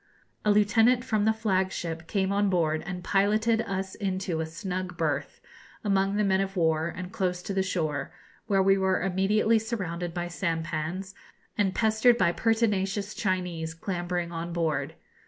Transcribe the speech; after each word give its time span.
A 0.43 0.49
lieutenant 0.49 1.03
from 1.05 1.25
the 1.25 1.31
flag 1.31 1.71
ship 1.71 2.07
came 2.07 2.31
on 2.31 2.49
board 2.49 2.81
and 2.87 3.03
piloted 3.03 3.61
us 3.61 3.93
into 3.93 4.41
a 4.41 4.47
snug 4.47 4.97
berth, 4.97 5.39
among 5.83 6.15
the 6.15 6.23
men 6.23 6.41
of 6.41 6.57
war, 6.57 6.87
and 6.87 7.11
close 7.11 7.43
to 7.43 7.53
the 7.53 7.61
shore, 7.61 8.11
where 8.47 8.63
we 8.63 8.79
were 8.79 9.03
immediately 9.03 9.59
surrounded 9.59 10.11
by 10.11 10.27
sampans, 10.27 11.13
and 11.55 11.75
pestered 11.75 12.17
by 12.17 12.31
pertinacious 12.31 13.13
Chinese 13.13 13.75
clambering 13.75 14.31
on 14.31 14.51
board. 14.53 14.95